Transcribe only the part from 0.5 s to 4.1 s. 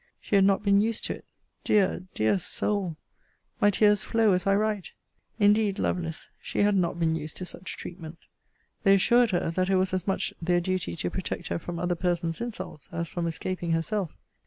been used to it!!! Dear, dear soul! My tears